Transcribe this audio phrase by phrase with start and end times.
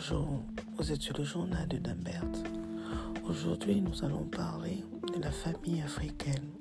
[0.00, 0.44] Bonjour,
[0.76, 2.22] vous êtes sur le journal de Dambert.
[3.28, 6.52] Aujourd'hui, nous allons parler de la famille africaine.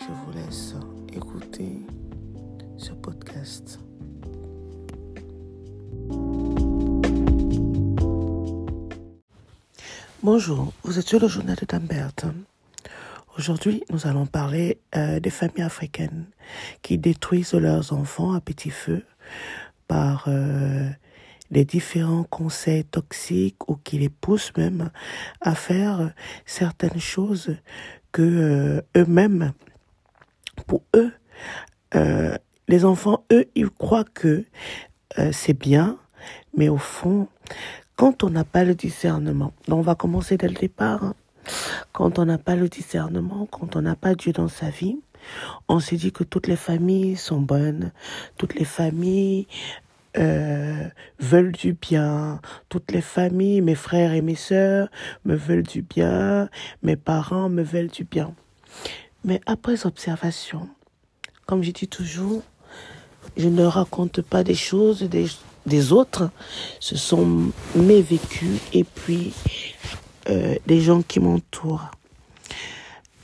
[0.00, 0.74] Je vous laisse
[1.12, 1.82] écouter
[2.78, 3.78] ce podcast.
[10.22, 12.12] Bonjour, vous êtes sur le journal de Dambert.
[13.36, 16.24] Aujourd'hui, nous allons parler euh, des familles africaines
[16.80, 19.04] qui détruisent leurs enfants à petit feu
[19.86, 20.88] par euh,
[21.50, 24.90] les différents conseils toxiques ou qui les poussent même
[25.40, 26.12] à faire
[26.46, 27.56] certaines choses
[28.12, 29.52] que euh, eux-mêmes,
[30.66, 31.12] pour eux,
[31.94, 32.36] euh,
[32.68, 34.44] les enfants, eux, ils croient que
[35.18, 35.98] euh, c'est bien,
[36.56, 37.28] mais au fond,
[37.96, 41.14] quand on n'a pas le discernement, donc on va commencer dès le départ, hein.
[41.92, 44.98] quand on n'a pas le discernement, quand on n'a pas Dieu dans sa vie,
[45.68, 47.92] on se dit que toutes les familles sont bonnes,
[48.36, 49.46] toutes les familles
[50.16, 52.40] euh, veulent du bien.
[52.68, 54.88] Toutes les familles, mes frères et mes sœurs
[55.24, 56.48] me veulent du bien.
[56.82, 58.34] Mes parents me veulent du bien.
[59.24, 60.68] Mais après observation,
[61.46, 62.42] comme je dis toujours,
[63.36, 65.26] je ne raconte pas des choses des,
[65.66, 66.30] des autres.
[66.80, 69.32] Ce sont mes vécus et puis
[70.28, 71.90] euh, des gens qui m'entourent.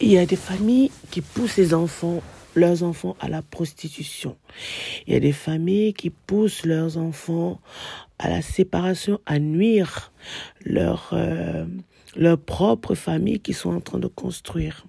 [0.01, 2.23] Il y a des familles qui poussent les enfants
[2.55, 4.37] leurs enfants à la prostitution.
[5.07, 7.61] Il y a des familles qui poussent leurs enfants
[8.19, 10.13] à la séparation, à nuire
[10.65, 11.65] leur, euh,
[12.17, 14.85] leur propre famille qu'ils sont en train de construire.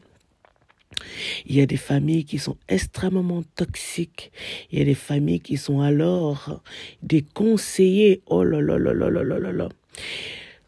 [1.45, 4.31] Il y a des familles qui sont extrêmement toxiques.
[4.71, 6.61] Il y a des familles qui sont alors
[7.01, 8.21] des conseillers.
[8.27, 9.69] Oh là là là là là là là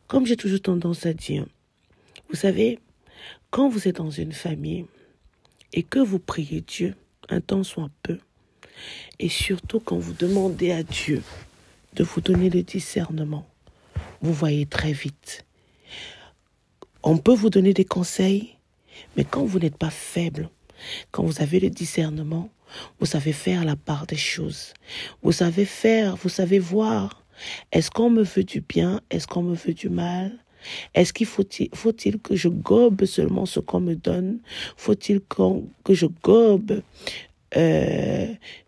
[0.08, 1.46] Comme j'ai toujours tendance à dire,
[2.30, 2.80] vous savez,
[3.52, 4.86] quand vous êtes dans une famille,
[5.74, 6.96] et que vous priez Dieu
[7.30, 8.20] un temps soit peu,
[9.20, 11.22] et surtout quand vous demandez à Dieu
[11.96, 13.48] de vous donner le discernement,
[14.22, 15.46] vous voyez très vite.
[17.04, 18.56] On peut vous donner des conseils,
[19.18, 20.50] mais quand vous n'êtes pas faible,
[21.12, 22.50] quand vous avez le discernement,
[23.00, 24.74] vous savez faire la part des choses.
[25.22, 27.24] Vous savez faire, vous savez voir.
[27.72, 30.43] Est-ce qu'on me veut du bien Est-ce qu'on me veut du mal
[30.94, 31.94] est-ce qu'il faut-il faut
[32.24, 34.40] que je gobe seulement ce qu'on me donne?
[34.78, 36.82] Faut-il que je gobe
[37.56, 38.28] euh,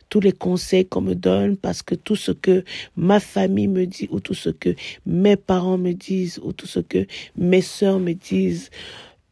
[0.10, 1.58] tous les conseils qu'on me donne?
[1.58, 2.64] Parce que tout ce que
[2.96, 4.76] ma famille me dit ou tout ce que
[5.06, 8.70] mes parents me disent ou tout ce que mes soeurs me disent,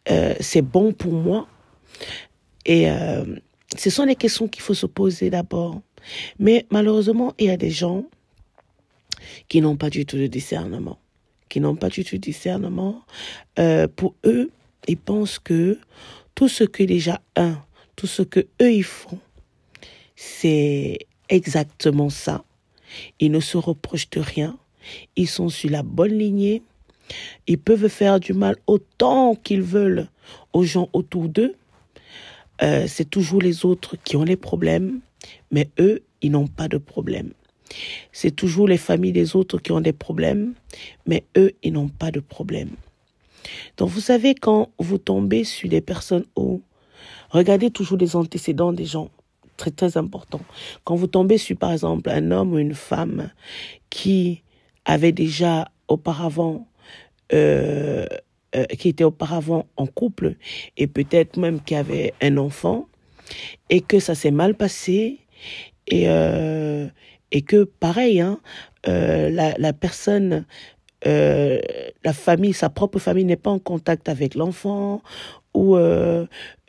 [0.09, 1.47] euh, c'est bon pour moi.
[2.66, 3.25] Et euh,
[3.75, 5.81] ce sont les questions qu'il faut se poser d'abord.
[6.40, 8.06] Mais malheureusement, il y a des gens
[9.47, 11.00] qui n'ont pas du tout de discernement
[11.53, 13.03] qui n'ont pas du tout discernement,
[13.59, 14.50] euh, pour eux,
[14.88, 15.78] ils pensent que
[16.34, 17.64] tout ce que déjà un,
[17.96, 19.19] tout ce que eux ils font,
[20.16, 20.97] c'est
[21.30, 22.44] exactement ça.
[23.19, 24.58] Ils ne se reprochent de rien.
[25.16, 26.63] Ils sont sur la bonne lignée.
[27.46, 30.08] Ils peuvent faire du mal autant qu'ils veulent
[30.53, 31.53] aux gens autour d'eux.
[32.63, 35.02] Euh, c'est toujours les autres qui ont les problèmes,
[35.52, 37.31] mais eux, ils n'ont pas de problème.
[38.12, 40.53] C'est toujours les familles des autres qui ont des problèmes,
[41.06, 42.72] mais eux, ils n'ont pas de problème.
[43.78, 46.62] Donc vous savez, quand vous tombez sur des personnes où,
[47.29, 49.09] regardez toujours les antécédents des gens,
[49.57, 50.41] très très important.
[50.84, 53.31] Quand vous tombez sur par exemple un homme ou une femme
[53.90, 54.44] qui
[54.85, 56.68] avait déjà auparavant
[57.34, 58.06] euh,
[58.56, 60.35] euh, qui était auparavant en couple
[60.78, 62.88] et peut-être même qui avait un enfant
[63.69, 65.19] et que ça s'est mal passé
[65.88, 66.88] et euh,
[67.33, 68.39] et que pareil, hein,
[68.88, 70.45] euh, la, la, personne,
[71.05, 71.59] euh,
[72.05, 75.01] la famille, sa propre famille n'est pas en contact avec l'enfant
[75.53, 76.25] ou euh,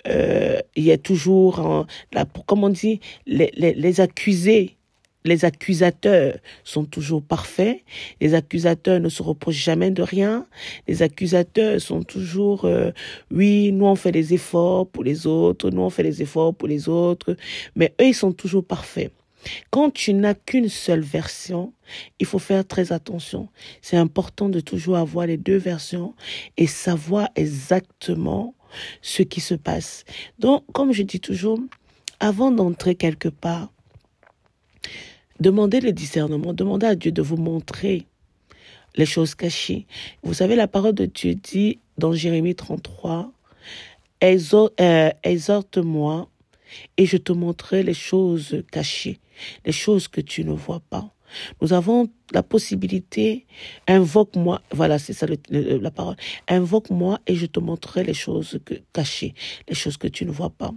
[0.08, 4.76] euh il y a toujours, hein, la, comme on dit, les, les, les accusés
[5.26, 7.80] les accusateurs sont toujours parfaits.
[8.20, 10.46] Les accusateurs ne se reprochent jamais de rien.
[10.86, 12.90] Les accusateurs sont toujours, euh,
[13.30, 16.68] oui, nous on fait des efforts pour les autres, nous on fait des efforts pour
[16.68, 17.36] les autres,
[17.74, 19.12] mais eux ils sont toujours parfaits.
[19.70, 21.72] Quand tu n'as qu'une seule version,
[22.18, 23.48] il faut faire très attention.
[23.82, 26.14] C'est important de toujours avoir les deux versions
[26.56, 28.54] et savoir exactement
[29.02, 30.04] ce qui se passe.
[30.38, 31.58] Donc, comme je dis toujours,
[32.20, 33.72] avant d'entrer quelque part,
[35.40, 38.06] demandez le discernement, demandez à Dieu de vous montrer
[38.96, 39.86] les choses cachées.
[40.22, 43.32] Vous savez, la parole de Dieu dit dans Jérémie 33,
[44.22, 46.28] euh, exhorte-moi
[46.96, 49.18] et je te montrerai les choses cachées,
[49.64, 51.10] les choses que tu ne vois pas.
[51.60, 53.46] Nous avons la possibilité,
[53.88, 56.16] invoque-moi, voilà, c'est ça la parole,
[56.48, 59.34] invoque-moi et je te montrerai les choses que, cachées,
[59.68, 60.72] les choses que tu ne vois pas.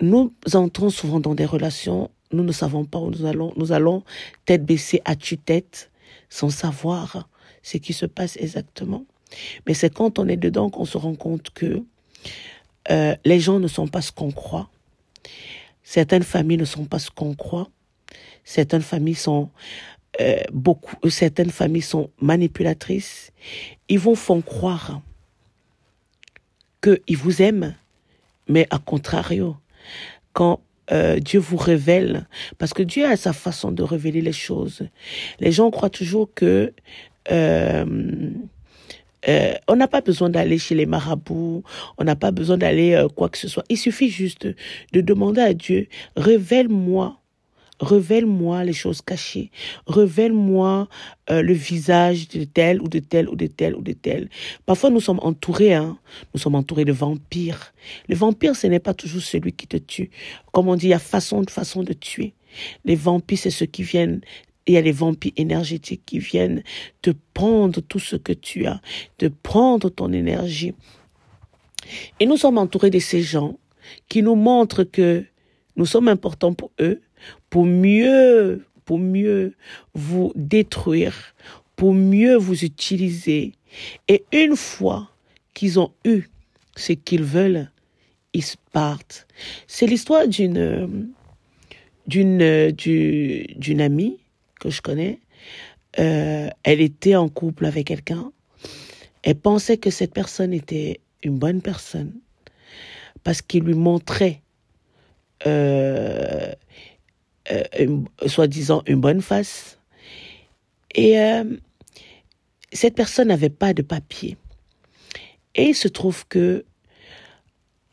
[0.00, 3.52] Nous entrons souvent dans des relations nous ne savons pas où nous allons.
[3.56, 4.04] Nous allons
[4.44, 5.90] tête baissée à tue-tête
[6.28, 7.28] sans savoir
[7.62, 9.04] ce qui se passe exactement.
[9.66, 11.82] Mais c'est quand on est dedans qu'on se rend compte que
[12.90, 14.70] euh, les gens ne sont pas ce qu'on croit.
[15.90, 17.68] Certaines familles ne sont pas ce qu'on croit.
[18.44, 19.50] Certaines familles sont
[20.20, 23.32] euh, beaucoup, certaines familles sont manipulatrices.
[23.88, 25.00] Ils vous font croire
[26.80, 27.74] qu'ils vous aiment,
[28.46, 29.56] mais à contrario,
[30.32, 30.60] quand
[30.92, 32.28] euh, Dieu vous révèle,
[32.58, 34.88] parce que Dieu a sa façon de révéler les choses.
[35.40, 36.72] Les gens croient toujours que
[37.32, 38.30] euh,
[39.28, 41.62] euh, on n'a pas besoin d'aller chez les marabouts,
[41.98, 43.64] on n'a pas besoin d'aller euh, quoi que ce soit.
[43.68, 44.46] Il suffit juste
[44.92, 47.20] de demander à Dieu, révèle-moi
[47.80, 49.50] Révèle-moi les choses cachées.
[49.86, 50.86] Révèle-moi
[51.30, 54.28] euh, le visage de tel ou de tel ou de tel ou de tel.
[54.66, 55.98] Parfois, nous sommes entourés, hein.
[56.34, 57.72] Nous sommes entourés de vampires.
[58.08, 60.10] Le vampire, ce n'est pas toujours celui qui te tue.
[60.52, 62.34] Comme on dit, il y a façon de façon de tuer.
[62.84, 64.20] Les vampires, c'est ceux qui viennent
[64.70, 66.62] il y a les vampires énergétiques qui viennent
[67.02, 68.80] te prendre tout ce que tu as,
[69.18, 70.74] te prendre ton énergie.
[72.20, 73.58] Et nous sommes entourés de ces gens
[74.08, 75.24] qui nous montrent que
[75.74, 77.00] nous sommes importants pour eux,
[77.48, 79.54] pour mieux, pour mieux
[79.94, 81.34] vous détruire,
[81.74, 83.52] pour mieux vous utiliser.
[84.06, 85.10] Et une fois
[85.52, 86.24] qu'ils ont eu
[86.76, 87.70] ce qu'ils veulent,
[88.34, 89.26] ils partent.
[89.66, 91.10] C'est l'histoire d'une,
[92.06, 94.18] d'une, d'une amie
[94.60, 95.18] que je connais.
[95.98, 98.30] Euh, elle était en couple avec quelqu'un.
[99.22, 102.12] Elle pensait que cette personne était une bonne personne
[103.24, 104.40] parce qu'il lui montrait
[105.46, 106.52] euh,
[107.50, 109.78] euh, soi-disant une bonne face.
[110.94, 111.14] Et
[112.72, 114.36] cette personne n'avait pas de papier.
[115.54, 116.64] Et il se trouve que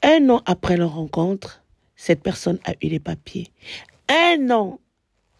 [0.01, 1.63] un an après leur rencontre,
[1.95, 3.51] cette personne a eu les papiers.
[4.09, 4.79] Un an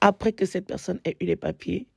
[0.02, 1.88] après que cette personne ait eu les papiers,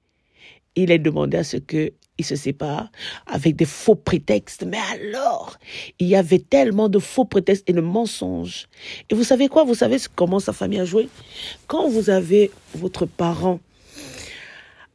[0.76, 2.91] il est demandé à ce que il se sépare
[3.26, 4.64] avec des faux prétextes.
[4.67, 5.58] Mais alors,
[5.99, 8.69] il y avait tellement de faux prétextes et de mensonges.
[9.08, 9.64] Et vous savez quoi?
[9.64, 11.08] Vous savez comment sa famille a joué?
[11.67, 13.58] Quand vous avez votre parent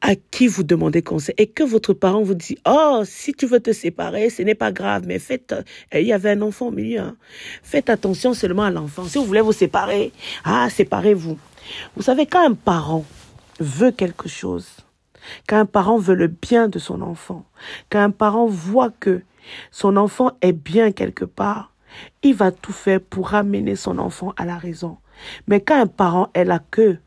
[0.02, 3.60] à qui vous demandez conseil et que votre parent vous dit oh si tu veux
[3.60, 6.72] te séparer ce n'est pas grave mais faites euh, il y avait un enfant au
[6.72, 7.18] milieu hein.
[7.64, 10.12] faites attention seulement à l'enfant si vous voulez vous séparer
[10.44, 11.40] ah séparez-vous
[11.96, 13.06] vous savez quand un parent
[13.60, 14.86] veut quelque chose
[15.48, 17.46] quand un parent veut le bien de son enfant,
[17.90, 19.22] quand un parent voit que
[19.72, 21.74] son enfant est bien quelque part,
[22.24, 24.98] il va tout faire pour ramener son enfant à la raison.
[25.48, 26.98] Mais quand un parent est là que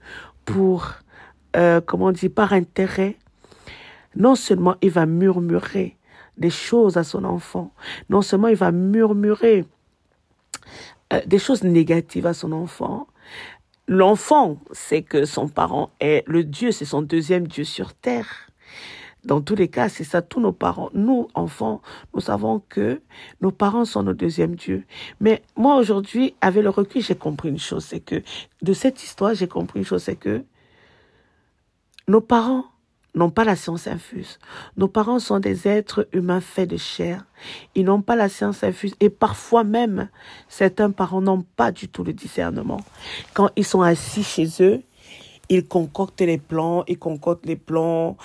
[0.45, 0.95] pour,
[1.57, 3.17] euh, comment on par intérêt,
[4.17, 5.97] non seulement il va murmurer
[6.39, 7.73] des choses à son enfant,
[8.09, 9.65] non seulement il va murmurer
[11.13, 13.09] euh, des choses négatives à son enfant,
[13.89, 18.51] L'enfant sait que son parent est le Dieu, c'est son deuxième Dieu sur terre.
[19.25, 20.91] Dans tous les cas, c'est ça, tous nos parents.
[20.93, 21.81] Nous, enfants,
[22.15, 23.01] nous savons que
[23.41, 24.85] nos parents sont nos deuxièmes dieux.
[25.21, 28.23] Mais moi, aujourd'hui, avec le recul, j'ai compris une chose, c'est que
[28.61, 30.45] de cette histoire, j'ai compris une chose, c'est que
[32.09, 32.67] nos parents
[33.15, 34.39] n'ont pas la science infuse.
[34.77, 37.25] Nos parents sont des êtres humains faits de chair.
[37.75, 38.95] Ils n'ont pas la science infuse.
[39.01, 40.09] Et parfois même,
[40.49, 42.81] certains parents n'ont pas du tout le discernement.
[43.35, 44.83] Quand ils sont assis chez eux,
[45.49, 48.17] ils concoctent les plans, ils concoctent les plans,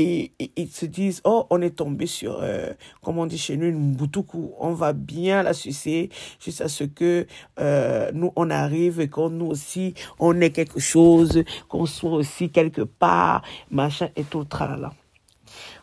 [0.00, 3.66] et, ils se disent oh on est tombé sur euh, comme on dit chez nous
[3.66, 7.26] une boutoukou on va bien la sucer jusqu'à ce que
[7.58, 12.50] euh, nous on arrive et qu'on nous aussi on ait quelque chose qu'on soit aussi
[12.50, 14.92] quelque part machin et tout tralala.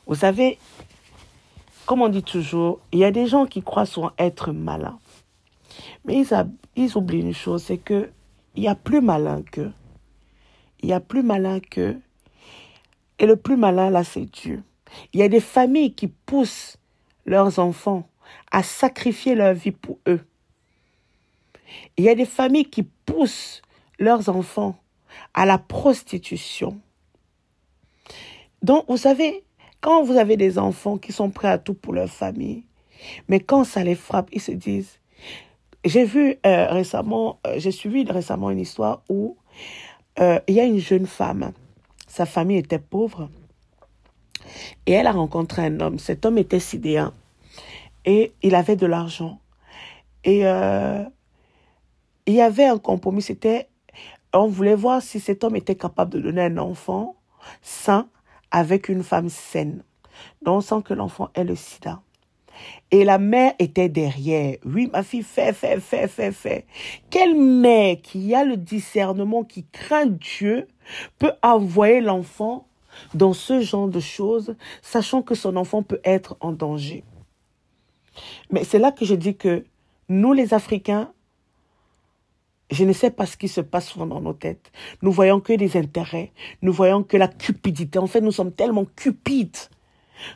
[0.06, 0.58] Vous savez
[1.86, 5.00] comme on dit toujours il y a des gens qui croient souvent être malins
[6.06, 8.10] mais ils, ils oublient une chose c'est que
[8.56, 9.70] il y a plus malin que
[10.82, 11.98] il y a plus malin que
[13.20, 14.64] et le plus malin, là, c'est Dieu.
[15.14, 16.78] Il y a des familles qui poussent
[17.26, 18.08] leurs enfants
[18.52, 20.22] à sacrifier leur vie pour eux.
[21.98, 23.62] Il y a des familles qui poussent
[24.00, 24.78] leurs enfants
[25.34, 26.80] à la prostitution.
[28.62, 29.44] Donc, vous savez,
[29.82, 32.64] quand vous avez des enfants qui sont prêts à tout pour leur famille,
[33.28, 35.00] mais quand ça les frappe, ils se disent...
[35.86, 39.38] J'ai vu euh, récemment, euh, j'ai suivi récemment une histoire où
[40.20, 41.54] euh, il y a une jeune femme
[42.08, 43.30] sa famille était pauvre.
[44.86, 46.00] Et elle a rencontré un homme.
[46.00, 47.14] Cet homme était sidéen.
[48.06, 49.40] Et il avait de l'argent.
[50.24, 51.04] Et euh,
[52.26, 53.22] il y avait un compromis.
[53.22, 53.68] C'était,
[54.34, 57.16] on voulait voir si cet homme était capable de donner un enfant
[57.62, 58.08] sain
[58.52, 59.84] avec une femme saine.
[60.42, 62.02] Donc, sans que l'enfant ait le sida.
[62.92, 64.58] Et la mère était derrière.
[64.66, 66.66] Oui, ma fille, fais, fais, fais, fais, fais.
[67.10, 70.68] Quelle mère qui a le discernement, qui craint Dieu,
[71.20, 72.68] peut envoyer l'enfant
[73.14, 77.04] dans ce genre de choses, sachant que son enfant peut être en danger.
[78.50, 79.66] Mais c'est là que je dis que
[80.10, 81.12] nous, les Africains,
[82.72, 84.72] je ne sais pas ce qui se passe souvent dans nos têtes.
[85.02, 88.00] Nous voyons que des intérêts, nous voyons que la cupidité.
[88.00, 89.58] En fait, nous sommes tellement cupides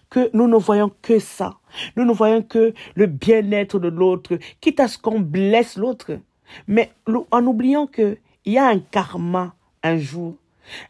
[0.10, 1.58] que nous ne voyons que ça.
[1.96, 6.20] Nous ne voyons que le bien-être de l'autre, quitte à ce qu'on blesse l'autre.
[6.68, 6.92] Mais
[7.32, 10.36] en oubliant qu'il y a un karma un jour.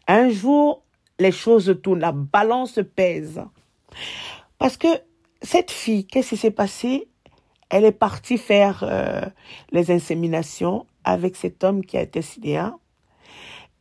[0.06, 0.82] Un jour,
[1.18, 3.42] les choses tournent, la balance pèse.
[4.58, 4.88] Parce que
[5.40, 7.08] cette fille, qu'est-ce qui s'est passé?
[7.70, 9.22] Elle est partie faire euh,
[9.70, 12.78] les inséminations avec cet homme qui a été sidéen.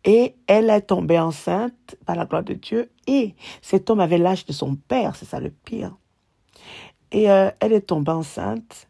[0.03, 2.91] Et elle est tombée enceinte par la gloire de Dieu.
[3.08, 5.96] Et cet homme avait l'âge de son père, c'est ça le pire.
[7.12, 8.88] Et euh, elle est tombée enceinte.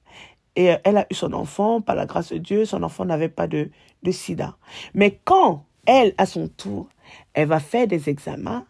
[0.55, 2.65] Et euh, elle a eu son enfant par la grâce de Dieu.
[2.65, 3.69] Son enfant n'avait pas de,
[4.03, 4.57] de sida.
[4.93, 6.87] Mais quand elle, à son tour,
[7.33, 8.65] elle va faire des examens,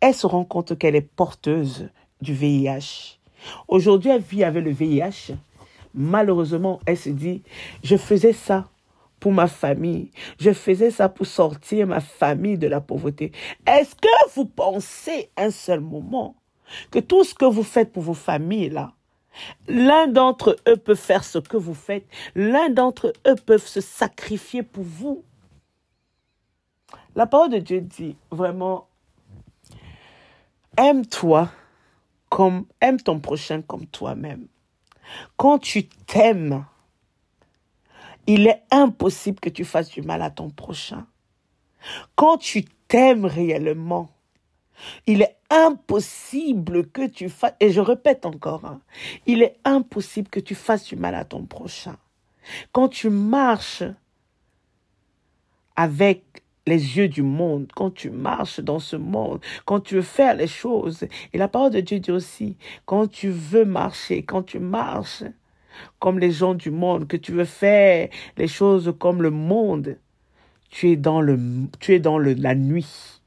[0.00, 1.88] elle se rend compte qu'elle est porteuse
[2.20, 3.18] du VIH.
[3.68, 5.34] Aujourd'hui, elle vit avec le VIH.
[5.94, 7.42] Malheureusement, elle se dit,
[7.82, 8.68] je faisais ça
[9.22, 10.10] pour ma famille.
[10.40, 13.30] Je faisais ça pour sortir ma famille de la pauvreté.
[13.68, 16.34] Est-ce que vous pensez un seul moment
[16.90, 18.94] que tout ce que vous faites pour vos familles, là,
[19.68, 24.64] l'un d'entre eux peut faire ce que vous faites, l'un d'entre eux peut se sacrifier
[24.64, 25.22] pour vous?
[27.14, 28.88] La parole de Dieu dit vraiment,
[30.76, 31.48] aime-toi
[32.28, 34.48] comme, aime ton prochain comme toi-même.
[35.36, 36.64] Quand tu t'aimes,
[38.26, 41.06] il est impossible que tu fasses du mal à ton prochain.
[42.14, 44.10] Quand tu t'aimes réellement,
[45.06, 48.80] il est impossible que tu fasses, et je répète encore, hein,
[49.26, 51.96] il est impossible que tu fasses du mal à ton prochain.
[52.72, 53.84] Quand tu marches
[55.76, 60.34] avec les yeux du monde, quand tu marches dans ce monde, quand tu veux faire
[60.34, 61.04] les choses.
[61.32, 65.24] Et la parole de Dieu dit aussi, quand tu veux marcher, quand tu marches
[65.98, 69.98] comme les gens du monde, que tu veux faire les choses comme le monde,
[70.70, 71.38] tu es dans, le,
[71.80, 73.20] tu es dans le, la nuit.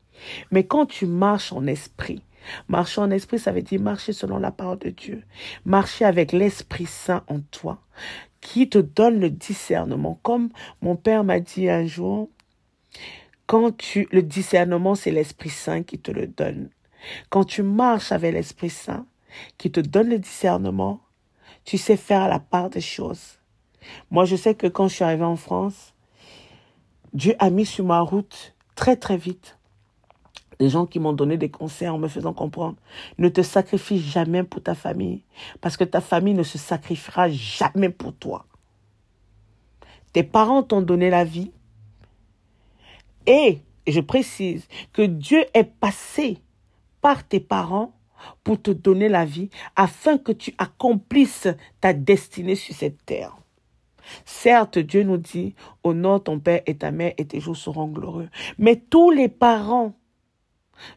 [0.52, 2.22] Mais quand tu marches en esprit,
[2.68, 5.24] marcher en esprit, ça veut dire marcher selon la parole de Dieu,
[5.66, 7.80] marcher avec l'Esprit Saint en toi,
[8.42, 10.20] qui te donne le discernement.
[10.24, 10.50] Comme
[10.82, 12.30] mon père m'a dit un jour,
[13.48, 16.70] quand tu, le discernement, c'est l'Esprit Saint qui te le donne.
[17.30, 19.06] Quand tu marches avec l'Esprit Saint,
[19.58, 21.02] qui te donne le discernement,
[21.66, 23.40] tu sais faire la part des choses.
[24.12, 25.94] Moi, je sais que quand je suis arrivée en France,
[27.14, 29.58] Dieu a mis sur ma route très très vite
[30.60, 32.78] des gens qui m'ont donné des conseils en me faisant comprendre,
[33.18, 35.24] ne te sacrifie jamais pour ta famille,
[35.62, 38.46] parce que ta famille ne se sacrifiera jamais pour toi.
[40.14, 41.52] Tes parents t'ont donné la vie,
[43.28, 46.38] et je précise que Dieu est passé
[47.02, 47.94] par tes parents
[48.44, 51.48] pour te donner la vie afin que tu accomplisses
[51.82, 53.36] ta destinée sur cette terre.
[54.24, 58.29] Certes, Dieu nous dit, honore ton père et ta mère et tes jours seront glorieux.
[58.58, 59.94] Mais tous les parents,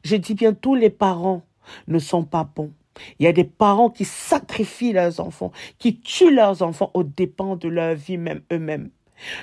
[0.04, 1.42] je dis bien tous les parents,
[1.86, 2.72] ne sont pas bons.
[3.18, 7.56] Il y a des parents qui sacrifient leurs enfants, qui tuent leurs enfants au dépens
[7.56, 8.90] de leur vie même eux-mêmes.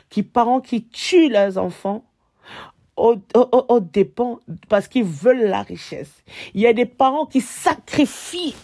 [0.10, 2.06] Qui parents qui tuent leurs enfants
[2.98, 6.24] au, au, dépend parce qu'ils veulent la richesse.
[6.54, 8.56] Il y a des parents qui sacrifient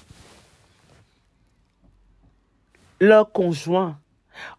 [2.99, 3.97] leur conjoint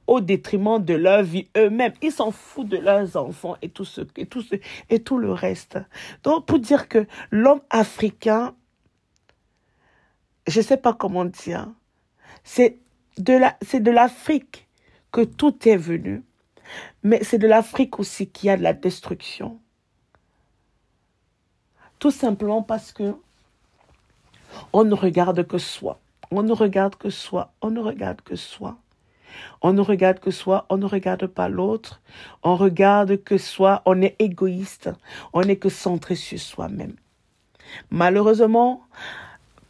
[0.07, 1.95] au détriment de leur vie eux-mêmes.
[2.02, 4.57] Ils s'en foutent de leurs enfants et tout ce et tout ce,
[4.91, 5.79] et tout le reste.
[6.23, 8.55] Donc pour dire que l'homme africain,
[10.47, 11.69] je sais pas comment dire,
[12.45, 12.79] c'est
[13.19, 14.69] de la c'est de l'Afrique
[15.11, 16.23] que tout est venu.
[17.03, 19.61] Mais c'est de l'Afrique aussi qu'il y a de la destruction.
[21.99, 23.15] Tout simplement parce que
[24.73, 26.01] on ne regarde que soi.
[26.31, 27.53] On ne regarde que soi.
[27.61, 28.79] On ne regarde que soi.
[29.61, 32.03] On ne regarde que soi, on ne regarde pas l'autre,
[32.43, 34.91] on regarde que soi, on est égoïste,
[35.33, 36.97] on n'est que centré sur soi-même.
[37.91, 38.83] Malheureusement,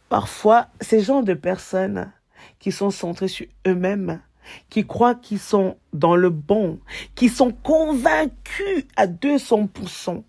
[0.09, 2.11] parfois, ces gens de personnes
[2.59, 4.21] qui sont centrés sur eux-mêmes,
[4.69, 6.79] qui croient qu'ils sont dans le bon,
[7.15, 10.23] qui sont convaincus à 200%,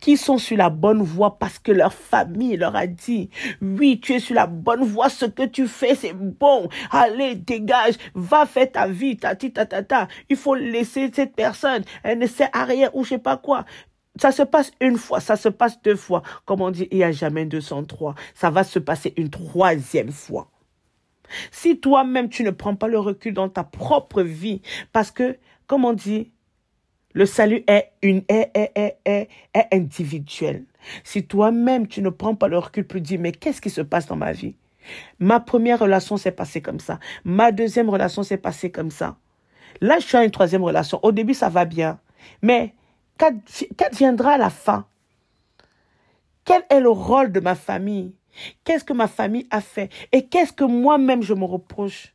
[0.00, 4.14] qui sont sur la bonne voie parce que leur famille leur a dit, oui, tu
[4.14, 8.70] es sur la bonne voie, ce que tu fais, c'est bon, allez, dégage, va faire
[8.70, 12.64] ta vie, ta ta ta ta, il faut laisser cette personne, elle ne sait à
[12.64, 13.64] rien ou je sais pas quoi.
[14.18, 16.22] Ça se passe une fois, ça se passe deux fois.
[16.46, 18.14] Comme on dit, il n'y a jamais 203.
[18.34, 20.48] Ça va se passer une troisième fois.
[21.50, 25.84] Si toi-même, tu ne prends pas le recul dans ta propre vie, parce que, comme
[25.84, 26.30] on dit,
[27.12, 30.64] le salut est, une, est, est, est, est, individuel.
[31.02, 34.06] Si toi-même, tu ne prends pas le recul pour dire, mais qu'est-ce qui se passe
[34.06, 34.54] dans ma vie?
[35.18, 37.00] Ma première relation s'est passée comme ça.
[37.24, 39.16] Ma deuxième relation s'est passée comme ça.
[39.80, 41.00] Là, je suis à une troisième relation.
[41.02, 41.98] Au début, ça va bien.
[42.42, 42.74] Mais
[43.18, 44.86] qu'adviendra la fin?
[46.44, 48.14] Quel est le rôle de ma famille?
[48.64, 49.90] Qu'est-ce que ma famille a fait?
[50.12, 52.14] Et qu'est-ce que moi-même je me reproche?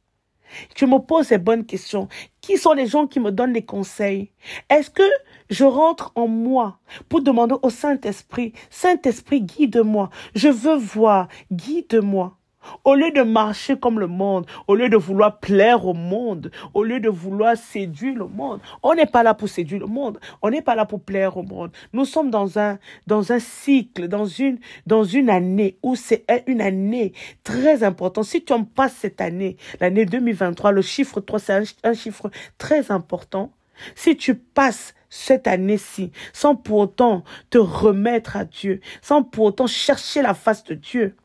[0.75, 2.07] Je me pose ces bonnes questions.
[2.41, 4.31] Qui sont les gens qui me donnent des conseils?
[4.69, 5.03] Est-ce que
[5.49, 10.09] je rentre en moi pour demander au Saint-Esprit, Saint-Esprit, guide-moi.
[10.33, 12.37] Je veux voir, guide-moi.
[12.83, 16.83] Au lieu de marcher comme le monde, au lieu de vouloir plaire au monde, au
[16.83, 20.49] lieu de vouloir séduire le monde, on n'est pas là pour séduire le monde, on
[20.49, 21.71] n'est pas là pour plaire au monde.
[21.93, 26.61] Nous sommes dans un, dans un cycle, dans une, dans une année où c'est une
[26.61, 27.13] année
[27.43, 28.25] très importante.
[28.25, 32.29] Si tu en passes cette année, l'année 2023, le chiffre 3, c'est un, un chiffre
[32.57, 33.51] très important.
[33.95, 39.67] Si tu passes cette année-ci sans pour autant te remettre à Dieu, sans pour autant
[39.67, 41.15] chercher la face de Dieu,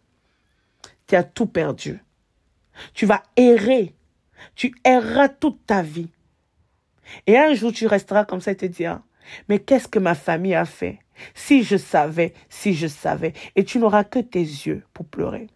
[1.07, 2.03] tu as tout perdu.
[2.95, 3.95] Tu vas errer.
[4.55, 6.11] Tu erreras toute ta vie.
[7.27, 9.03] Et un jour, tu resteras comme ça et te diras,
[9.49, 10.99] mais qu'est-ce que ma famille a fait?
[11.35, 13.33] Si je savais, si je savais.
[13.55, 15.49] Et tu n'auras que tes yeux pour pleurer.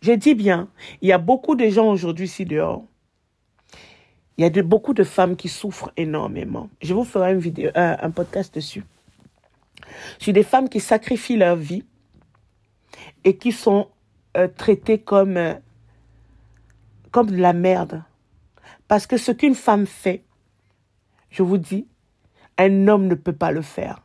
[0.00, 0.68] Je dis bien,
[1.00, 2.84] il y a beaucoup de gens aujourd'hui ici dehors.
[4.36, 6.68] Il y a beaucoup de femmes qui souffrent énormément.
[6.80, 8.84] Je vous ferai vidéo, un, un podcast dessus.
[10.18, 11.84] Sur des femmes qui sacrifient leur vie
[13.24, 13.88] et qui sont
[14.36, 15.54] euh, traités comme, euh,
[17.10, 18.02] comme de la merde.
[18.88, 20.24] Parce que ce qu'une femme fait,
[21.30, 21.86] je vous dis,
[22.58, 24.02] un homme ne peut pas le faire.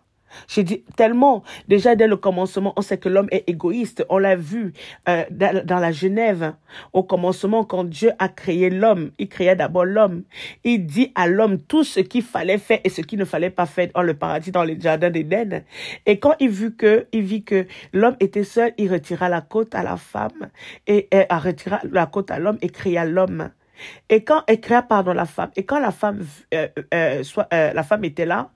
[0.47, 4.05] Je dis tellement, déjà dès le commencement, on sait que l'homme est égoïste.
[4.09, 4.73] On l'a vu
[5.07, 6.53] euh, dans, la Genève.
[6.93, 10.23] Au commencement, quand Dieu a créé l'homme, il créa d'abord l'homme.
[10.63, 13.65] Il dit à l'homme tout ce qu'il fallait faire et ce qu'il ne fallait pas
[13.65, 15.63] faire dans le paradis, dans le jardin d'Éden.
[16.05, 16.73] Et quand il vit
[17.43, 20.49] que, l'homme était seul, il retira la côte à la femme
[20.85, 23.49] et, et retira la côte à l'homme et créa l'homme.
[24.09, 28.03] Et quand elle pardon la femme, et quand la femme, euh, euh, euh, la femme
[28.05, 28.49] était là,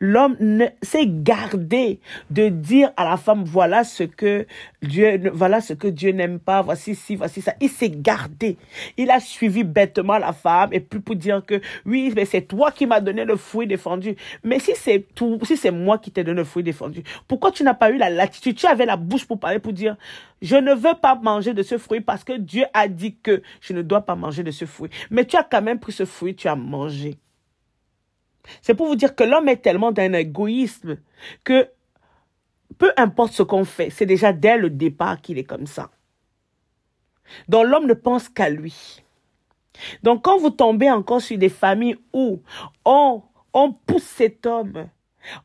[0.00, 0.36] l'homme
[0.82, 4.46] s'est gardé de dire à la femme voilà ce que
[4.82, 7.54] Dieu, voilà ce que Dieu n'aime pas, voici ci, voici ça.
[7.60, 8.56] Il s'est gardé.
[8.96, 12.70] Il a suivi bêtement la femme et puis pour dire que oui, mais c'est toi
[12.70, 14.16] qui m'as donné le fruit défendu.
[14.44, 17.62] Mais si c'est tout, si c'est moi qui t'ai donné le fruit défendu, pourquoi tu
[17.62, 18.56] n'as pas eu la latitude?
[18.56, 19.96] Tu avais la bouche pour parler, pour dire
[20.40, 23.72] je ne veux pas manger de ce fruit parce que Dieu a dit que je
[23.72, 24.67] ne dois pas manger de ce fruit.
[25.10, 27.18] Mais tu as quand même pris ce fruit, tu as mangé.
[28.62, 30.98] C'est pour vous dire que l'homme est tellement d'un égoïsme
[31.44, 31.68] que
[32.78, 35.90] peu importe ce qu'on fait, c'est déjà dès le départ qu'il est comme ça.
[37.48, 39.02] Donc l'homme ne pense qu'à lui.
[40.02, 42.42] Donc quand vous tombez encore sur des familles où
[42.84, 44.88] on, on pousse cet homme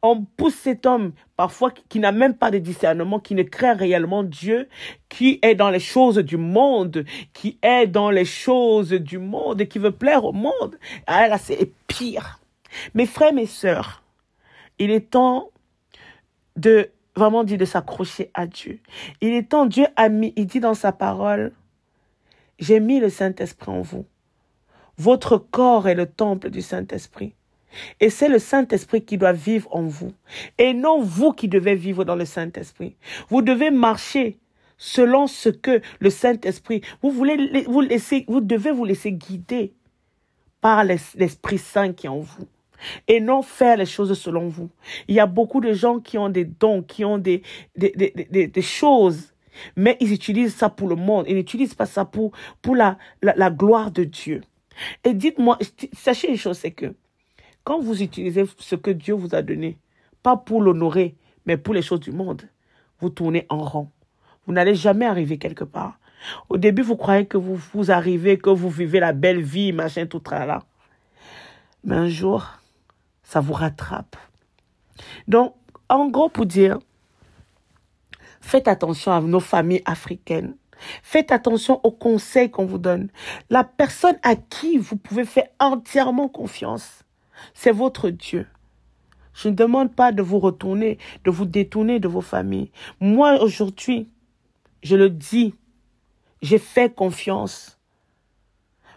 [0.01, 4.23] on pousse cet homme, parfois, qui n'a même pas de discernement, qui ne crée réellement
[4.23, 4.69] Dieu,
[5.09, 9.67] qui est dans les choses du monde, qui est dans les choses du monde et
[9.67, 10.77] qui veut plaire au monde.
[11.07, 12.39] Ah là, c'est pire.
[12.93, 14.03] Mes frères, mes sœurs,
[14.79, 15.49] il est temps
[16.55, 18.79] de vraiment dire de s'accrocher à Dieu.
[19.21, 21.53] Il est temps, Dieu a mis, il dit dans sa parole,
[22.59, 24.05] j'ai mis le Saint-Esprit en vous.
[24.97, 27.33] Votre corps est le temple du Saint-Esprit.
[27.99, 30.13] Et c'est le Saint-Esprit qui doit vivre en vous.
[30.57, 32.95] Et non vous qui devez vivre dans le Saint-Esprit.
[33.29, 34.37] Vous devez marcher
[34.77, 39.73] selon ce que le Saint-Esprit, vous voulez vous laisser, vous devez vous laisser guider
[40.61, 42.47] par l'Esprit Saint qui est en vous.
[43.07, 44.69] Et non faire les choses selon vous.
[45.07, 47.41] Il y a beaucoup de gens qui ont des dons, qui ont des,
[47.77, 47.93] des,
[48.29, 49.33] des, des, choses,
[49.77, 51.25] mais ils utilisent ça pour le monde.
[51.29, 54.41] Ils n'utilisent pas ça pour, pour la, la, la gloire de Dieu.
[55.05, 55.59] Et dites-moi,
[55.93, 56.93] sachez une chose, c'est que
[57.63, 59.77] quand vous utilisez ce que Dieu vous a donné,
[60.21, 62.43] pas pour l'honorer, mais pour les choses du monde,
[62.99, 63.89] vous tournez en rond.
[64.45, 65.99] Vous n'allez jamais arriver quelque part.
[66.49, 70.05] Au début, vous croyez que vous, vous arrivez, que vous vivez la belle vie, machin,
[70.05, 70.63] tout là.
[71.83, 72.47] Mais un jour,
[73.23, 74.15] ça vous rattrape.
[75.27, 75.55] Donc,
[75.89, 76.79] en gros, pour dire,
[78.39, 80.55] faites attention à nos familles africaines.
[81.01, 83.09] Faites attention aux conseils qu'on vous donne.
[83.49, 87.03] La personne à qui vous pouvez faire entièrement confiance,
[87.53, 88.47] c'est votre Dieu.
[89.33, 92.71] Je ne demande pas de vous retourner, de vous détourner de vos familles.
[92.99, 94.09] Moi, aujourd'hui,
[94.83, 95.55] je le dis,
[96.41, 97.79] j'ai fait confiance.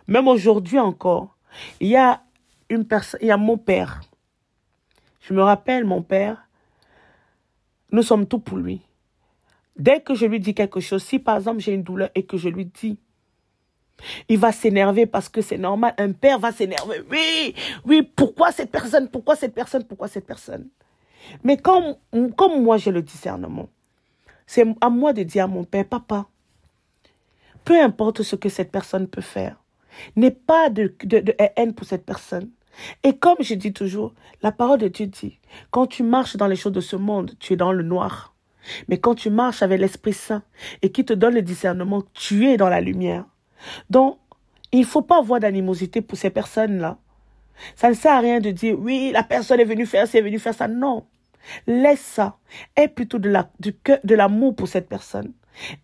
[0.09, 1.37] Même aujourd'hui encore,
[1.81, 2.23] il y a
[2.69, 4.03] une personne, il y a mon père.
[5.21, 6.49] Je me rappelle, mon père,
[7.91, 8.83] nous sommes tout pour lui.
[9.77, 12.37] Dès que je lui dis quelque chose, si par exemple j'ai une douleur et que
[12.37, 12.99] je lui dis,
[14.29, 15.95] il va s'énerver parce que c'est normal.
[15.99, 17.03] Un père va s'énerver.
[17.11, 17.55] Oui,
[17.85, 20.69] oui, pourquoi cette personne, pourquoi cette personne, pourquoi cette personne?
[21.43, 21.97] Mais comme,
[22.37, 23.69] comme moi j'ai le discernement,
[24.47, 26.27] c'est à moi de dire à mon père, papa,
[27.65, 29.57] peu importe ce que cette personne peut faire,
[30.15, 32.51] n'aie pas de, de, de haine pour cette personne.
[33.03, 36.57] Et comme je dis toujours, la parole de Dieu dit, quand tu marches dans les
[36.57, 38.35] choses de ce monde, tu es dans le noir.
[38.89, 40.43] Mais quand tu marches avec l'Esprit Saint
[40.83, 43.25] et qui te donne le discernement, tu es dans la lumière.
[43.91, 44.19] Donc,
[44.73, 46.99] il ne faut pas avoir d'animosité pour ces personnes-là.
[47.75, 50.23] Ça ne sert à rien de dire, oui, la personne est venue faire ça, est
[50.23, 50.69] venue faire ça.
[50.69, 51.07] Non.
[51.67, 52.37] Laisse ça.
[52.77, 55.33] Aie plutôt de la, du de l'amour pour cette personne.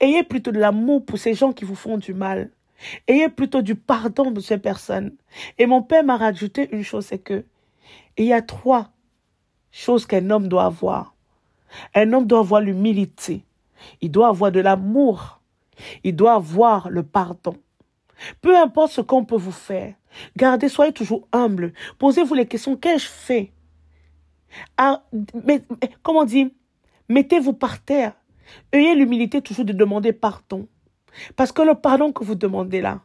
[0.01, 2.51] Ayez plutôt de l'amour pour ces gens qui vous font du mal.
[3.07, 5.17] Ayez plutôt du pardon pour ces personnes.
[5.59, 7.45] Et mon père m'a rajouté une chose, c'est que
[8.19, 8.91] il y a trois
[9.71, 11.15] choses qu'un homme doit avoir.
[11.95, 13.45] Un homme doit avoir l'humilité.
[14.01, 15.41] Il doit avoir de l'amour.
[16.05, 17.57] Il doit avoir le pardon.
[18.41, 19.95] Peu importe ce qu'on peut vous faire,
[20.37, 21.73] gardez, soyez toujours humble.
[21.99, 23.53] Posez-vous les questions, qu'ai-je fait?
[24.77, 25.03] Ah,
[26.03, 26.49] Comment dire?
[27.09, 28.13] Mettez-vous par terre.
[28.73, 30.69] Ayez l'humilité toujours de demander pardon.
[31.37, 33.01] Parce que le pardon que vous demandez là,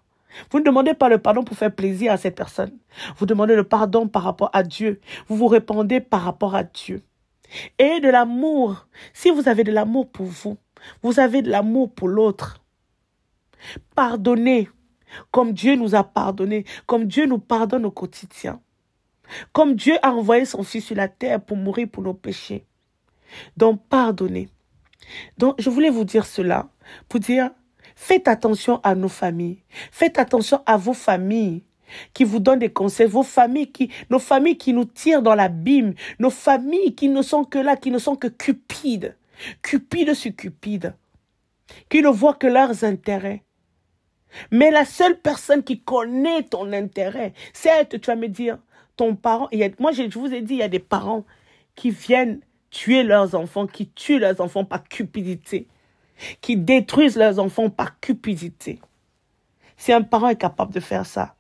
[0.52, 2.78] vous ne demandez pas le pardon pour faire plaisir à cette personne.
[3.18, 5.02] Vous demandez le pardon par rapport à Dieu.
[5.28, 7.04] Vous vous répandez par rapport à Dieu.
[7.80, 8.88] Et de l'amour.
[9.14, 10.58] Si vous avez de l'amour pour vous,
[11.02, 12.62] vous avez de l'amour pour l'autre.
[13.96, 14.70] Pardonnez
[15.32, 18.62] comme Dieu nous a pardonné, comme Dieu nous pardonne au quotidien.
[19.52, 22.66] Comme Dieu a envoyé son Fils sur la terre pour mourir pour nos péchés.
[23.58, 24.50] Donc pardonnez.
[25.38, 26.70] Donc je voulais vous dire cela
[27.10, 27.52] pour dire
[27.96, 29.64] faites attention à nos familles.
[29.92, 31.64] Faites attention à vos familles
[32.14, 35.94] qui vous donnent des conseils, vos familles qui, nos familles qui nous tirent dans l'abîme,
[36.20, 39.16] nos familles qui ne sont que là, qui ne sont que cupides,
[39.62, 40.96] cupides sur cupides,
[41.90, 43.44] qui ne voient que leurs intérêts.
[44.52, 48.58] Mais la seule personne qui connaît ton intérêt, c'est tu vas me dire,
[48.96, 51.24] ton parent, moi je vous ai dit, il y a des parents
[51.76, 55.68] qui viennent tuer leurs enfants, qui tuent leurs enfants par cupidité,
[56.42, 58.80] qui détruisent leurs enfants par cupidité.
[59.78, 61.36] Si un parent est capable de faire ça,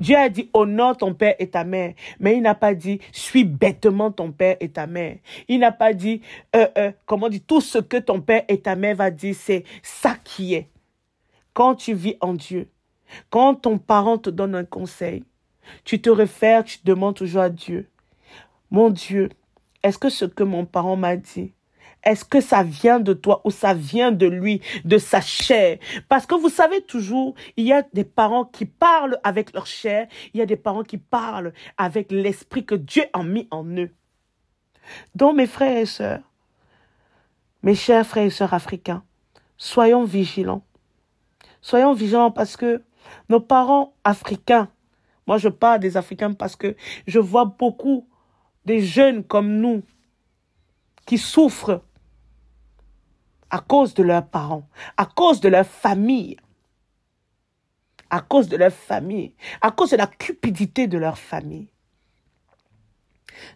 [0.00, 3.44] Dieu a dit honore ton père et ta mère, mais il n'a pas dit suis
[3.44, 5.16] bêtement ton père et ta mère.
[5.48, 6.20] Il n'a pas dit
[6.56, 9.64] euh, euh, comment dit tout ce que ton père et ta mère va dire, c'est
[9.82, 10.68] ça qui est.
[11.52, 12.68] Quand tu vis en Dieu,
[13.28, 15.24] quand ton parent te donne un conseil,
[15.84, 17.88] tu te réfères, tu demandes toujours à Dieu.
[18.70, 19.30] Mon Dieu,
[19.82, 21.52] est-ce que ce que mon parent m'a dit,
[22.02, 25.78] est-ce que ça vient de toi ou ça vient de lui, de sa chair?
[26.08, 30.06] Parce que vous savez toujours, il y a des parents qui parlent avec leur chair,
[30.32, 33.90] il y a des parents qui parlent avec l'esprit que Dieu a mis en eux.
[35.14, 36.20] Donc mes frères et sœurs,
[37.62, 39.04] mes chers frères et sœurs africains,
[39.56, 40.64] soyons vigilants.
[41.60, 42.82] Soyons vigilants parce que
[43.28, 44.68] nos parents africains,
[45.26, 46.74] moi je parle des Africains parce que
[47.06, 48.08] je vois beaucoup
[48.64, 49.82] des jeunes comme nous
[51.06, 51.82] qui souffrent
[53.50, 56.36] à cause de leurs parents, à cause de leur famille,
[58.08, 61.68] à cause de leur famille, à cause de la cupidité de leur famille.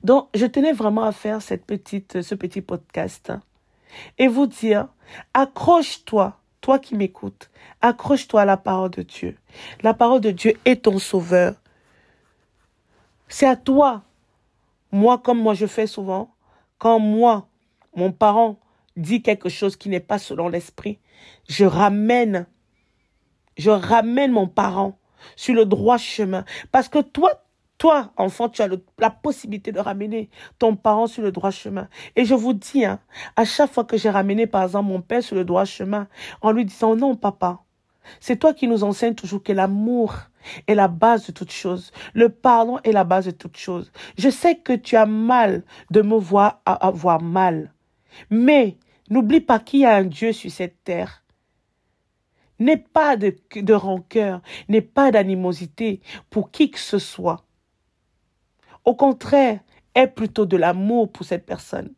[0.03, 3.33] Donc, je tenais vraiment à faire cette petite, ce petit podcast
[4.19, 4.89] et vous dire,
[5.35, 7.51] accroche-toi toi qui m'écoutes,
[7.83, 9.37] accroche-toi à la parole de Dieu.
[9.83, 11.57] La parole de Dieu est ton sauveur.
[13.29, 14.03] C'est à toi.
[14.91, 16.35] Moi, comme moi je fais souvent,
[16.79, 17.49] quand moi,
[17.95, 18.59] mon parent
[18.97, 20.99] dit quelque chose qui n'est pas selon l'esprit,
[21.49, 22.47] je ramène,
[23.57, 24.99] je ramène mon parent
[25.37, 26.45] sur le droit chemin.
[26.71, 27.31] Parce que toi,
[27.79, 31.89] toi, enfant, tu as la possibilité de ramener ton parent sur le droit chemin.
[32.17, 33.01] Et je vous dis, hein,
[33.37, 36.07] à chaque fois que j'ai ramené, par exemple, mon père sur le droit chemin,
[36.41, 37.61] en lui disant, non, papa,
[38.21, 40.15] c'est toi qui nous enseignes toujours que l'amour
[40.67, 41.91] est la base de toute chose.
[42.13, 43.91] Le pardon est la base de toute chose.
[44.19, 47.73] Je sais que tu as mal de me voir avoir mal.
[48.31, 48.77] Mais
[49.11, 51.25] n'oublie pas qu'il y a un Dieu sur cette terre.
[52.59, 57.45] N'aie pas de, de rancœur, n'aie pas d'animosité pour qui que ce soit.
[58.85, 59.61] Au contraire,
[59.95, 61.93] aie plutôt de l'amour pour cette personne.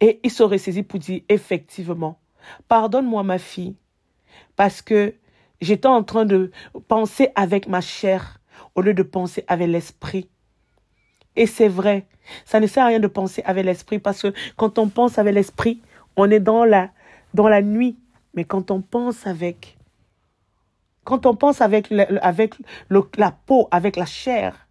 [0.00, 2.20] Et il serait saisi pour dire effectivement,
[2.68, 3.76] pardonne-moi ma fille,
[4.56, 5.14] parce que
[5.60, 6.50] j'étais en train de
[6.88, 8.40] penser avec ma chair
[8.74, 10.28] au lieu de penser avec l'esprit.
[11.36, 12.06] Et c'est vrai,
[12.44, 15.34] ça ne sert à rien de penser avec l'esprit parce que quand on pense avec
[15.34, 15.80] l'esprit,
[16.16, 17.98] on est dans la, nuit.
[18.34, 19.78] Mais quand on pense avec,
[21.04, 22.54] quand on pense avec, avec
[23.16, 24.68] la peau, avec la chair,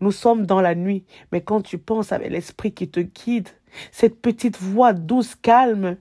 [0.00, 3.48] nous sommes dans la nuit, mais quand tu penses avec l'esprit qui te guide,
[3.90, 5.96] cette petite voix douce, calme,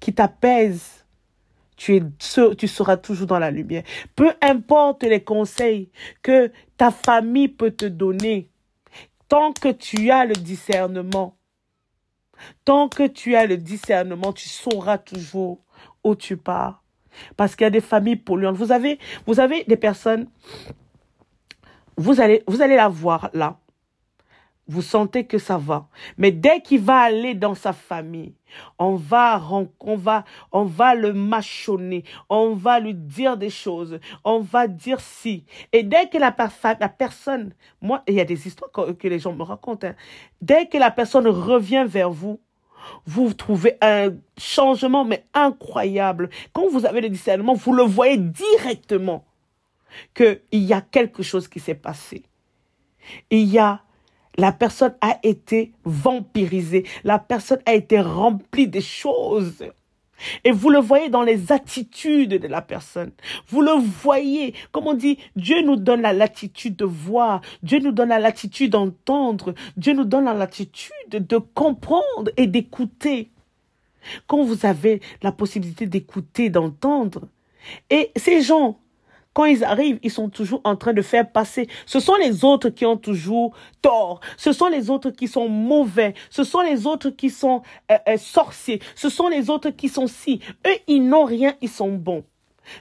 [0.00, 1.04] qui t'apaise,
[1.76, 2.02] tu, es,
[2.56, 3.82] tu seras toujours dans la lumière.
[4.14, 5.90] Peu importe les conseils
[6.22, 8.48] que ta famille peut te donner,
[9.28, 11.36] tant que tu as le discernement,
[12.64, 15.60] tant que tu as le discernement, tu sauras toujours
[16.04, 16.82] où tu pars.
[17.36, 18.56] Parce qu'il y a des familles polluantes.
[18.56, 20.28] Vous avez, vous avez des personnes,
[21.96, 23.58] vous allez, vous allez la voir là.
[24.72, 25.86] Vous sentez que ça va.
[26.16, 28.32] Mais dès qu'il va aller dans sa famille,
[28.78, 29.42] on va,
[29.80, 32.04] on va, on va le mâchonner.
[32.30, 34.00] On va lui dire des choses.
[34.24, 35.44] On va dire si.
[35.72, 39.42] Et dès que la, personne, moi, il y a des histoires que, les gens me
[39.42, 39.88] racontent.
[39.88, 39.94] Hein.
[40.40, 42.40] Dès que la personne revient vers vous,
[43.04, 46.30] vous trouvez un changement, mais incroyable.
[46.54, 49.26] Quand vous avez le discernement, vous le voyez directement
[50.14, 52.22] qu'il y a quelque chose qui s'est passé.
[53.28, 53.82] Il y a,
[54.36, 59.64] la personne a été vampirisée, la personne a été remplie des choses.
[60.44, 63.10] Et vous le voyez dans les attitudes de la personne.
[63.48, 64.54] Vous le voyez.
[64.70, 67.40] Comme on dit, Dieu nous donne la latitude de voir.
[67.62, 69.54] Dieu nous donne la latitude d'entendre.
[69.76, 73.30] Dieu nous donne la latitude de comprendre et d'écouter.
[74.26, 77.28] Quand vous avez la possibilité d'écouter, d'entendre.
[77.90, 78.78] Et ces gens
[79.32, 81.68] quand ils arrivent, ils sont toujours en train de faire passer.
[81.86, 84.20] Ce sont les autres qui ont toujours tort.
[84.36, 86.14] Ce sont les autres qui sont mauvais.
[86.30, 88.80] Ce sont les autres qui sont euh, euh, sorciers.
[88.94, 90.40] Ce sont les autres qui sont si.
[90.66, 92.24] Eux, ils n'ont rien, ils sont bons.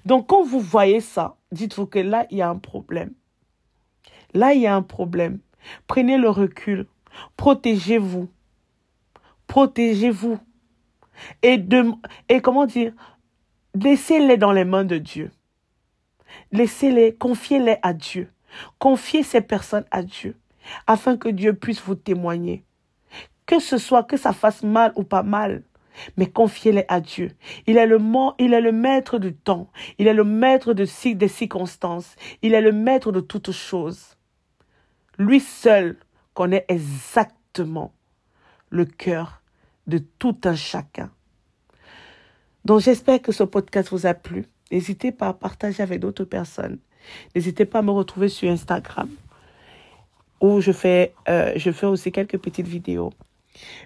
[0.05, 3.13] Donc quand vous voyez ça, dites-vous que là, il y a un problème.
[4.33, 5.39] Là, il y a un problème.
[5.87, 6.87] Prenez le recul.
[7.37, 8.29] Protégez-vous.
[9.47, 10.37] Protégez-vous.
[11.43, 11.91] Et, de,
[12.29, 12.93] et comment dire,
[13.75, 15.31] laissez-les dans les mains de Dieu.
[16.51, 18.31] Laissez-les, confiez-les à Dieu.
[18.79, 20.35] Confiez ces personnes à Dieu,
[20.87, 22.65] afin que Dieu puisse vous témoigner.
[23.45, 25.63] Que ce soit, que ça fasse mal ou pas mal,
[26.17, 27.31] mais confiez-les à Dieu.
[27.67, 27.99] Il est le,
[28.39, 29.69] il est le maître du temps.
[29.97, 32.15] Il est le maître de, des circonstances.
[32.41, 34.17] Il est le maître de toutes choses.
[35.17, 35.97] Lui seul
[36.33, 37.93] connaît exactement
[38.69, 39.41] le cœur
[39.87, 41.11] de tout un chacun.
[42.63, 44.45] Donc j'espère que ce podcast vous a plu.
[44.71, 46.79] N'hésitez pas à partager avec d'autres personnes.
[47.35, 49.09] N'hésitez pas à me retrouver sur Instagram
[50.41, 53.13] où je fais, euh, je fais aussi quelques petites vidéos.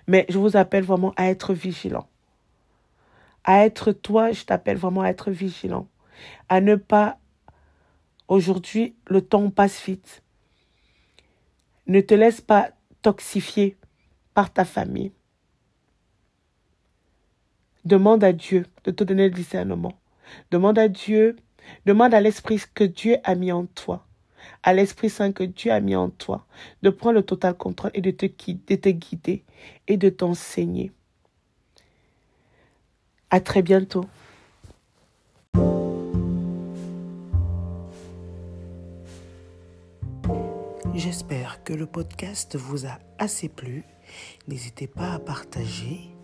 [0.07, 2.07] Mais je vous appelle vraiment à être vigilant.
[3.43, 5.87] À être toi, je t'appelle vraiment à être vigilant.
[6.49, 7.19] À ne pas...
[8.27, 10.23] Aujourd'hui, le temps passe vite.
[11.85, 12.71] Ne te laisse pas
[13.03, 13.77] toxifier
[14.33, 15.11] par ta famille.
[17.83, 19.93] Demande à Dieu de te donner le discernement.
[20.51, 21.35] Demande à Dieu,
[21.85, 24.05] demande à l'Esprit que Dieu a mis en toi,
[24.63, 26.45] à l'Esprit Saint que Dieu a mis en toi,
[26.81, 29.43] de prendre le total contrôle et de te, de te guider
[29.87, 30.91] et de t'enseigner.
[33.29, 34.05] À très bientôt.
[40.93, 43.83] J'espère que le podcast vous a assez plu.
[44.47, 46.14] N'hésitez pas à partager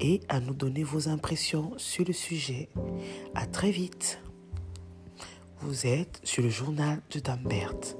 [0.00, 2.68] et à nous donner vos impressions sur le sujet.
[3.34, 4.20] À très vite.
[5.60, 7.96] Vous êtes sur le journal de Dambert.